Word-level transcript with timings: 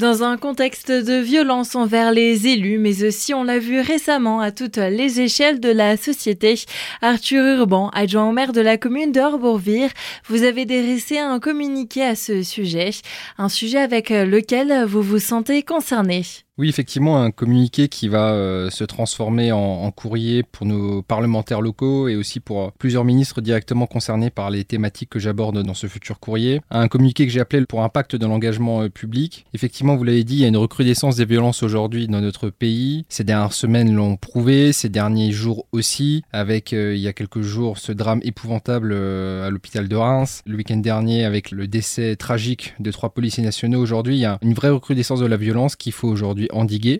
Dans 0.00 0.22
un 0.22 0.38
contexte 0.38 0.90
de 0.90 1.20
violence 1.20 1.74
envers 1.74 2.10
les 2.10 2.46
élus, 2.46 2.78
mais 2.78 3.04
aussi 3.04 3.34
on 3.34 3.44
l'a 3.44 3.58
vu 3.58 3.80
récemment 3.80 4.40
à 4.40 4.50
toutes 4.50 4.78
les 4.78 5.20
échelles 5.20 5.60
de 5.60 5.68
la 5.68 5.98
société, 5.98 6.54
Arthur 7.02 7.44
Urban, 7.44 7.90
adjoint 7.90 8.26
au 8.26 8.32
maire 8.32 8.54
de 8.54 8.62
la 8.62 8.78
commune 8.78 9.12
d'Orbourvire, 9.12 9.90
vous 10.26 10.44
avez 10.44 10.64
dressé 10.64 11.18
un 11.18 11.38
communiqué 11.38 12.02
à 12.02 12.14
ce 12.14 12.42
sujet, 12.42 12.92
un 13.36 13.50
sujet 13.50 13.76
avec 13.76 14.08
lequel 14.08 14.86
vous 14.86 15.02
vous 15.02 15.18
sentez 15.18 15.62
concerné. 15.62 16.22
Oui, 16.60 16.68
effectivement, 16.68 17.22
un 17.22 17.30
communiqué 17.30 17.88
qui 17.88 18.08
va 18.08 18.32
euh, 18.34 18.68
se 18.68 18.84
transformer 18.84 19.50
en, 19.50 19.90
courrier 19.92 20.42
pour 20.42 20.66
nos 20.66 21.00
parlementaires 21.00 21.62
locaux 21.62 22.06
et 22.06 22.16
aussi 22.16 22.38
pour 22.38 22.60
euh, 22.60 22.68
plusieurs 22.78 23.02
ministres 23.02 23.40
directement 23.40 23.86
concernés 23.86 24.28
par 24.28 24.50
les 24.50 24.64
thématiques 24.64 25.08
que 25.08 25.18
j'aborde 25.18 25.62
dans 25.62 25.72
ce 25.72 25.86
futur 25.86 26.20
courrier. 26.20 26.60
Un 26.70 26.88
communiqué 26.88 27.24
que 27.26 27.32
j'ai 27.32 27.40
appelé 27.40 27.64
pour 27.64 27.82
impact 27.82 28.14
de 28.14 28.26
l'engagement 28.26 28.82
euh, 28.82 28.90
public. 28.90 29.46
Effectivement, 29.54 29.96
vous 29.96 30.04
l'avez 30.04 30.22
dit, 30.22 30.34
il 30.34 30.40
y 30.40 30.44
a 30.44 30.48
une 30.48 30.58
recrudescence 30.58 31.16
des 31.16 31.24
violences 31.24 31.62
aujourd'hui 31.62 32.08
dans 32.08 32.20
notre 32.20 32.50
pays. 32.50 33.06
Ces 33.08 33.24
dernières 33.24 33.54
semaines 33.54 33.94
l'ont 33.94 34.18
prouvé, 34.18 34.74
ces 34.74 34.90
derniers 34.90 35.32
jours 35.32 35.64
aussi, 35.72 36.24
avec 36.30 36.72
il 36.72 36.98
y 36.98 37.08
a 37.08 37.14
quelques 37.14 37.40
jours 37.40 37.78
ce 37.78 37.90
drame 37.90 38.20
épouvantable 38.22 38.92
à 38.92 39.48
l'hôpital 39.48 39.88
de 39.88 39.96
Reims. 39.96 40.42
Le 40.44 40.56
week-end 40.56 40.76
dernier, 40.76 41.24
avec 41.24 41.52
le 41.52 41.66
décès 41.66 42.16
tragique 42.16 42.74
de 42.80 42.90
trois 42.90 43.08
policiers 43.08 43.42
nationaux, 43.42 43.80
aujourd'hui, 43.80 44.16
il 44.16 44.20
y 44.20 44.26
a 44.26 44.38
une 44.42 44.52
vraie 44.52 44.68
recrudescence 44.68 45.20
de 45.20 45.26
la 45.26 45.38
violence 45.38 45.74
qu'il 45.74 45.92
faut 45.92 46.08
aujourd'hui 46.08 46.49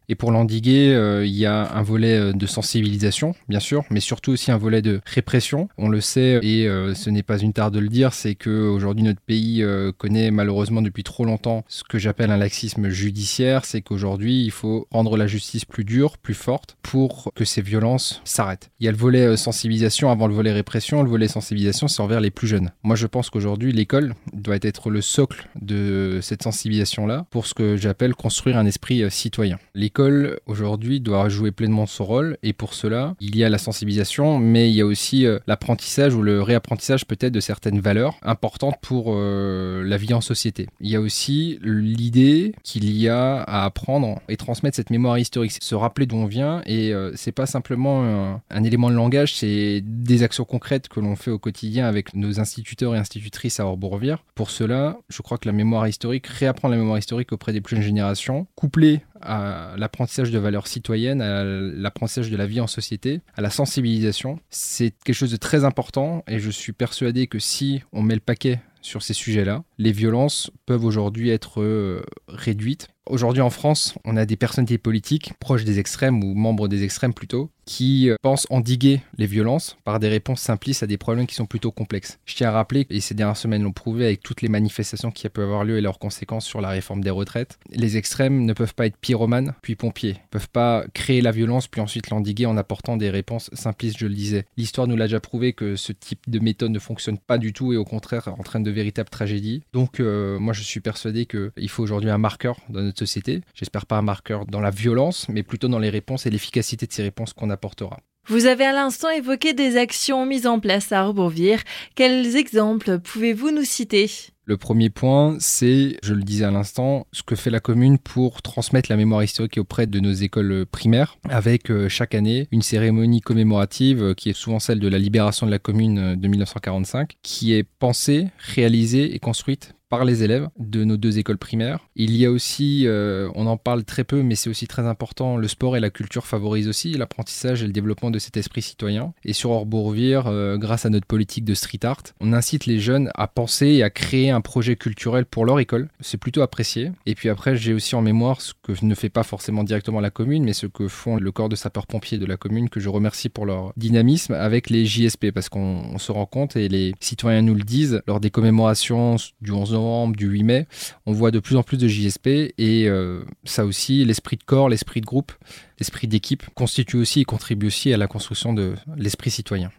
Et 0.08 0.14
pour 0.14 0.32
l'endiguer, 0.32 0.92
euh, 0.94 1.24
il 1.26 1.34
y 1.34 1.46
a 1.46 1.72
un 1.74 1.82
volet 1.82 2.18
euh, 2.18 2.32
de 2.32 2.46
sensibilisation, 2.46 3.34
bien 3.48 3.60
sûr, 3.60 3.84
mais 3.90 4.00
surtout 4.00 4.32
aussi 4.32 4.50
un 4.50 4.56
volet 4.56 4.82
de 4.82 5.00
répression. 5.04 5.68
On 5.78 5.88
le 5.88 6.00
sait, 6.00 6.40
et 6.42 6.66
euh, 6.66 6.94
ce 6.94 7.10
n'est 7.10 7.22
pas 7.22 7.38
une 7.38 7.52
tare 7.52 7.70
de 7.70 7.78
le 7.78 7.88
dire, 7.88 8.12
c'est 8.12 8.34
qu'aujourd'hui 8.34 9.04
notre 9.04 9.20
pays 9.20 9.64
connaît 9.98 10.30
malheureusement 10.30 10.82
depuis 10.82 11.02
trop 11.02 11.24
longtemps 11.24 11.64
ce 11.68 11.84
que 11.84 11.98
j'appelle 11.98 12.30
un 12.30 12.36
laxisme 12.36 12.88
judiciaire. 12.88 13.64
C'est 13.64 13.82
qu'aujourd'hui, 13.82 14.44
il 14.44 14.50
faut 14.50 14.86
rendre 14.90 15.16
la 15.16 15.26
justice 15.26 15.64
plus 15.64 15.84
dure, 15.84 16.18
plus 16.18 16.34
forte, 16.34 16.76
pour 16.82 17.32
que 17.34 17.44
ces 17.44 17.62
violences 17.62 18.20
s'arrêtent. 18.24 18.70
Il 18.80 18.86
y 18.86 18.88
a 18.88 18.92
le 18.92 18.96
volet 18.96 19.36
sensibilisation 19.36 20.10
avant 20.10 20.26
le 20.26 20.34
volet 20.34 20.52
répression. 20.52 21.02
Le 21.02 21.10
volet 21.10 21.28
sensibilisation, 21.28 21.88
c'est 21.88 22.00
envers 22.00 22.20
les 22.20 22.30
plus 22.30 22.46
jeunes. 22.48 22.70
Moi, 22.82 22.96
je 22.96 23.06
pense 23.06 23.30
qu'aujourd'hui, 23.30 23.72
l'école 23.72 24.14
doit 24.32 24.58
être 24.62 24.90
le 24.90 25.00
socle 25.00 25.48
de 25.60 26.18
cette 26.22 26.42
sensibilisation-là 26.42 27.26
pour 27.30 27.46
ce 27.46 27.54
que 27.54 27.76
j'appelle 27.76 28.14
construire 28.14 28.56
un 28.56 28.66
esprit 28.66 29.10
citoyen 29.10 29.39
L'école 29.74 30.40
aujourd'hui 30.46 31.00
doit 31.00 31.28
jouer 31.28 31.50
pleinement 31.50 31.86
son 31.86 32.04
rôle 32.04 32.36
et 32.42 32.52
pour 32.52 32.74
cela, 32.74 33.14
il 33.20 33.36
y 33.36 33.44
a 33.44 33.48
la 33.48 33.58
sensibilisation, 33.58 34.38
mais 34.38 34.70
il 34.70 34.74
y 34.74 34.80
a 34.80 34.86
aussi 34.86 35.26
euh, 35.26 35.38
l'apprentissage 35.46 36.14
ou 36.14 36.22
le 36.22 36.42
réapprentissage 36.42 37.06
peut-être 37.06 37.32
de 37.32 37.40
certaines 37.40 37.80
valeurs 37.80 38.18
importantes 38.22 38.76
pour 38.82 39.06
euh, 39.08 39.82
la 39.84 39.96
vie 39.96 40.14
en 40.14 40.20
société. 40.20 40.68
Il 40.80 40.90
y 40.90 40.96
a 40.96 41.00
aussi 41.00 41.58
l'idée 41.62 42.54
qu'il 42.62 42.90
y 42.90 43.08
a 43.08 43.42
à 43.42 43.64
apprendre 43.64 44.20
et 44.28 44.36
transmettre 44.36 44.76
cette 44.76 44.90
mémoire 44.90 45.18
historique, 45.18 45.52
se 45.60 45.74
rappeler 45.74 46.06
d'où 46.06 46.16
on 46.16 46.26
vient 46.26 46.62
et 46.66 46.92
euh, 46.92 47.12
c'est 47.14 47.32
pas 47.32 47.46
simplement 47.46 48.40
un, 48.50 48.64
élément 48.64 48.90
de 48.90 48.94
langage, 48.94 49.34
c'est 49.34 49.82
des 49.84 50.22
actions 50.22 50.44
concrètes 50.44 50.88
que 50.88 51.00
l'on 51.00 51.16
fait 51.16 51.30
au 51.30 51.38
quotidien 51.38 51.86
avec 51.86 52.14
nos 52.14 52.40
instituteurs 52.40 52.94
et 52.94 52.98
institutrices 52.98 53.60
à 53.60 53.66
Orbourvire. 53.66 54.24
Pour 54.34 54.50
cela, 54.50 54.98
je 55.08 55.22
crois 55.22 55.38
que 55.38 55.48
la 55.48 55.52
mémoire 55.52 55.88
historique, 55.88 56.26
réapprendre 56.26 56.72
la 56.72 56.80
mémoire 56.80 56.98
historique 56.98 57.32
auprès 57.32 57.52
des 57.52 57.60
plus 57.60 57.76
jeunes 57.76 57.84
générations, 57.84 58.46
couplée 58.54 59.00
à 59.20 59.74
l'apprentissage 59.76 60.30
de 60.30 60.38
valeurs 60.38 60.66
citoyennes, 60.66 61.22
à 61.22 61.44
l'apprentissage 61.44 62.30
de 62.30 62.36
la 62.36 62.46
vie 62.46 62.60
en 62.60 62.66
société, 62.66 63.20
à 63.36 63.40
la 63.40 63.50
sensibilisation. 63.50 64.38
C'est 64.50 64.94
quelque 65.04 65.14
chose 65.14 65.32
de 65.32 65.36
très 65.36 65.64
important 65.64 66.24
et 66.26 66.38
je 66.38 66.50
suis 66.50 66.72
persuadé 66.72 67.26
que 67.26 67.38
si 67.38 67.82
on 67.92 68.02
met 68.02 68.14
le 68.14 68.20
paquet 68.20 68.60
sur 68.82 69.02
ces 69.02 69.14
sujets-là, 69.14 69.62
les 69.78 69.92
violences 69.92 70.50
peuvent 70.66 70.84
aujourd'hui 70.84 71.30
être 71.30 71.60
euh, 71.60 72.02
réduites 72.28 72.88
Aujourd'hui 73.10 73.42
en 73.42 73.50
France, 73.50 73.94
on 74.04 74.16
a 74.16 74.24
des 74.24 74.36
personnalités 74.36 74.78
politiques 74.78 75.32
proches 75.40 75.64
des 75.64 75.80
extrêmes 75.80 76.22
ou 76.22 76.32
membres 76.34 76.68
des 76.68 76.84
extrêmes 76.84 77.12
plutôt, 77.12 77.50
qui 77.64 78.08
euh, 78.08 78.16
pensent 78.22 78.46
endiguer 78.50 79.00
les 79.18 79.26
violences 79.26 79.76
par 79.84 79.98
des 79.98 80.08
réponses 80.08 80.40
simplistes 80.40 80.82
à 80.84 80.86
des 80.86 80.96
problèmes 80.96 81.26
qui 81.26 81.34
sont 81.34 81.46
plutôt 81.46 81.72
complexes. 81.72 82.18
Je 82.24 82.34
tiens 82.36 82.48
à 82.48 82.52
rappeler, 82.52 82.86
et 82.88 83.00
ces 83.00 83.14
dernières 83.14 83.36
semaines 83.36 83.64
l'ont 83.64 83.72
prouvé 83.72 84.04
avec 84.04 84.22
toutes 84.22 84.42
les 84.42 84.48
manifestations 84.48 85.10
qui 85.10 85.28
peuvent 85.28 85.44
avoir 85.44 85.64
lieu 85.64 85.78
et 85.78 85.80
leurs 85.80 85.98
conséquences 85.98 86.46
sur 86.46 86.60
la 86.60 86.68
réforme 86.68 87.02
des 87.02 87.10
retraites, 87.10 87.58
les 87.70 87.96
extrêmes 87.96 88.44
ne 88.44 88.52
peuvent 88.52 88.74
pas 88.74 88.86
être 88.86 88.96
pyromanes 88.96 89.54
puis 89.60 89.74
pompiers, 89.74 90.14
ne 90.14 90.28
peuvent 90.30 90.48
pas 90.48 90.84
créer 90.94 91.20
la 91.20 91.32
violence 91.32 91.66
puis 91.66 91.80
ensuite 91.80 92.10
l'endiguer 92.10 92.46
en 92.46 92.56
apportant 92.56 92.96
des 92.96 93.10
réponses 93.10 93.50
simplistes, 93.52 93.98
je 93.98 94.06
le 94.06 94.14
disais. 94.14 94.46
L'histoire 94.56 94.86
nous 94.86 94.96
l'a 94.96 95.06
déjà 95.06 95.20
prouvé 95.20 95.52
que 95.52 95.76
ce 95.76 95.92
type 95.92 96.28
de 96.30 96.38
méthode 96.38 96.70
ne 96.70 96.78
fonctionne 96.78 97.18
pas 97.18 97.38
du 97.38 97.52
tout 97.52 97.72
et 97.72 97.76
au 97.76 97.84
contraire 97.84 98.34
entraîne 98.38 98.62
de 98.62 98.70
véritables 98.70 99.10
tragédies. 99.10 99.62
Donc 99.72 100.00
euh, 100.00 100.38
moi 100.38 100.52
je 100.54 100.62
suis 100.62 100.80
persuadé 100.80 101.26
qu'il 101.26 101.68
faut 101.68 101.82
aujourd'hui 101.82 102.10
un 102.10 102.18
marqueur 102.18 102.58
dans 102.68 102.82
notre 102.82 102.99
société. 103.00 103.40
J'espère 103.54 103.86
pas 103.86 103.96
un 103.96 104.02
marqueur 104.02 104.46
dans 104.46 104.60
la 104.60 104.70
violence, 104.70 105.26
mais 105.28 105.42
plutôt 105.42 105.68
dans 105.68 105.78
les 105.78 105.90
réponses 105.90 106.26
et 106.26 106.30
l'efficacité 106.30 106.86
de 106.86 106.92
ces 106.92 107.02
réponses 107.02 107.32
qu'on 107.32 107.50
apportera. 107.50 107.98
Vous 108.26 108.46
avez 108.46 108.64
à 108.64 108.72
l'instant 108.72 109.10
évoqué 109.10 109.54
des 109.54 109.76
actions 109.76 110.24
mises 110.24 110.46
en 110.46 110.60
place 110.60 110.92
à 110.92 111.00
Arbourvire. 111.00 111.62
Quels 111.96 112.36
exemples 112.36 113.00
pouvez-vous 113.00 113.50
nous 113.50 113.64
citer? 113.64 114.08
Le 114.44 114.56
premier 114.56 114.90
point, 114.90 115.36
c'est, 115.38 115.96
je 116.02 116.12
le 116.12 116.22
disais 116.22 116.44
à 116.44 116.50
l'instant, 116.50 117.06
ce 117.12 117.22
que 117.22 117.36
fait 117.36 117.50
la 117.50 117.60
commune 117.60 117.98
pour 117.98 118.42
transmettre 118.42 118.90
la 118.90 118.96
mémoire 118.96 119.22
historique 119.22 119.58
auprès 119.58 119.86
de 119.86 120.00
nos 120.00 120.12
écoles 120.12 120.66
primaires, 120.66 121.18
avec 121.28 121.70
euh, 121.70 121.88
chaque 121.88 122.14
année 122.14 122.48
une 122.50 122.62
cérémonie 122.62 123.20
commémorative 123.20 124.02
euh, 124.02 124.14
qui 124.14 124.28
est 124.28 124.32
souvent 124.32 124.58
celle 124.58 124.80
de 124.80 124.88
la 124.88 124.98
libération 124.98 125.46
de 125.46 125.52
la 125.52 125.60
commune 125.60 125.98
euh, 125.98 126.16
de 126.16 126.26
1945, 126.26 127.12
qui 127.22 127.54
est 127.54 127.62
pensée, 127.62 128.28
réalisée 128.38 129.14
et 129.14 129.18
construite 129.18 129.74
par 129.90 130.04
les 130.04 130.22
élèves 130.22 130.48
de 130.58 130.84
nos 130.84 130.96
deux 130.96 131.18
écoles 131.18 131.36
primaires. 131.36 131.80
Il 131.96 132.16
y 132.16 132.24
a 132.24 132.30
aussi, 132.30 132.86
euh, 132.86 133.28
on 133.34 133.46
en 133.46 133.56
parle 133.56 133.84
très 133.84 134.04
peu, 134.04 134.22
mais 134.22 134.36
c'est 134.36 134.48
aussi 134.48 134.68
très 134.68 134.86
important, 134.86 135.36
le 135.36 135.48
sport 135.48 135.76
et 135.76 135.80
la 135.80 135.90
culture 135.90 136.26
favorisent 136.26 136.68
aussi 136.68 136.92
l'apprentissage 136.92 137.62
et 137.62 137.66
le 137.66 137.72
développement 137.72 138.10
de 138.10 138.20
cet 138.20 138.36
esprit 138.36 138.62
citoyen. 138.62 139.12
Et 139.24 139.32
sur 139.32 139.50
Orbourvire, 139.50 140.28
euh, 140.28 140.56
grâce 140.56 140.86
à 140.86 140.90
notre 140.90 141.06
politique 141.06 141.44
de 141.44 141.54
street 141.54 141.80
art, 141.82 142.02
on 142.20 142.32
incite 142.32 142.66
les 142.66 142.78
jeunes 142.78 143.10
à 143.14 143.26
penser 143.26 143.66
et 143.66 143.82
à 143.82 143.90
créer 143.90 144.30
un 144.30 144.40
projet 144.40 144.76
culturel 144.76 145.26
pour 145.26 145.44
leur 145.44 145.58
école. 145.58 145.88
C'est 145.98 146.18
plutôt 146.18 146.42
apprécié. 146.42 146.92
Et 147.06 147.16
puis 147.16 147.28
après, 147.28 147.56
j'ai 147.56 147.74
aussi 147.74 147.96
en 147.96 148.02
mémoire 148.02 148.40
ce 148.40 148.54
que 148.62 148.72
ne 148.84 148.94
fait 148.94 149.08
pas 149.08 149.24
forcément 149.24 149.64
directement 149.64 150.00
la 150.00 150.10
commune, 150.10 150.44
mais 150.44 150.52
ce 150.52 150.66
que 150.66 150.86
font 150.86 151.16
le 151.16 151.32
corps 151.32 151.48
de 151.48 151.56
sapeurs-pompiers 151.56 152.18
de 152.18 152.26
la 152.26 152.36
commune, 152.36 152.68
que 152.68 152.78
je 152.78 152.88
remercie 152.88 153.28
pour 153.28 153.44
leur 153.44 153.72
dynamisme 153.76 154.34
avec 154.34 154.70
les 154.70 154.86
JSP, 154.86 155.32
parce 155.32 155.48
qu'on 155.48 155.98
se 155.98 156.12
rend 156.12 156.26
compte, 156.26 156.54
et 156.54 156.68
les 156.68 156.94
citoyens 157.00 157.42
nous 157.42 157.54
le 157.54 157.64
disent, 157.64 158.02
lors 158.06 158.20
des 158.20 158.30
commémorations 158.30 159.16
du 159.40 159.50
11 159.50 159.74
du 160.08 160.26
8 160.26 160.42
mai, 160.44 160.66
on 161.06 161.12
voit 161.12 161.30
de 161.30 161.38
plus 161.38 161.56
en 161.56 161.62
plus 161.62 161.76
de 161.76 161.88
JSP 161.88 162.26
et 162.26 162.88
euh, 162.88 163.22
ça 163.44 163.64
aussi, 163.64 164.04
l'esprit 164.04 164.36
de 164.36 164.44
corps, 164.44 164.68
l'esprit 164.68 165.00
de 165.00 165.06
groupe, 165.06 165.32
l'esprit 165.78 166.06
d'équipe 166.06 166.44
constitue 166.54 166.96
aussi 166.96 167.20
et 167.20 167.24
contribue 167.24 167.66
aussi 167.66 167.92
à 167.92 167.96
la 167.96 168.06
construction 168.06 168.52
de 168.52 168.74
l'esprit 168.96 169.30
citoyen. 169.30 169.70